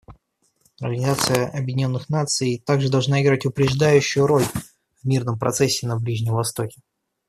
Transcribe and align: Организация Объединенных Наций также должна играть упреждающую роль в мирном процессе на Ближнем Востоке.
Организация 0.79 1.47
Объединенных 1.55 2.09
Наций 2.09 2.59
также 2.65 2.89
должна 2.89 3.21
играть 3.21 3.45
упреждающую 3.45 4.25
роль 4.25 4.45
в 4.45 5.05
мирном 5.07 5.37
процессе 5.37 5.85
на 5.85 5.99
Ближнем 5.99 6.33
Востоке. 6.33 6.81